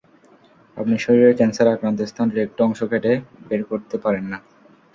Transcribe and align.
আপনি 0.77 0.95
শরীরের 0.97 1.37
ক্যানসারে 1.37 1.73
আক্রান্ত 1.73 1.99
স্থানটির 2.03 2.45
একটু 2.45 2.59
অংশ 2.63 2.79
কেটে 2.91 3.13
বের 3.47 3.61
করতে 3.69 3.95
পারেন 3.97 4.25
না। 4.31 4.37